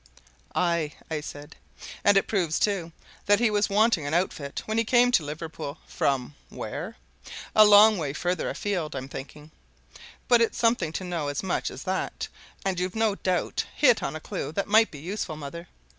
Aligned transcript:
"Aye!" 0.55 0.93
I 1.11 1.21
said. 1.21 1.55
"And 2.03 2.17
it 2.17 2.25
proves, 2.25 2.57
too, 2.57 2.91
that 3.27 3.37
he 3.39 3.51
was 3.51 3.69
wanting 3.69 4.03
an 4.07 4.15
outfit 4.15 4.63
when 4.65 4.79
he 4.79 4.83
came 4.83 5.11
to 5.11 5.23
Liverpool 5.23 5.77
from 5.85 6.33
where? 6.49 6.97
A 7.55 7.65
long 7.65 7.99
way 7.99 8.11
further 8.11 8.49
afield, 8.49 8.95
I'm 8.95 9.07
thinking! 9.07 9.51
But 10.27 10.41
it's 10.41 10.57
something 10.57 10.91
to 10.93 11.03
know 11.03 11.27
as 11.27 11.43
much 11.43 11.69
as 11.69 11.83
that, 11.83 12.29
and 12.65 12.79
you've 12.79 12.95
no 12.95 13.13
doubt 13.13 13.67
hit 13.75 14.01
on 14.01 14.15
a 14.15 14.19
clue 14.19 14.51
that 14.53 14.67
might 14.67 14.89
be 14.89 14.97
useful, 14.97 15.37
mother. 15.37 15.67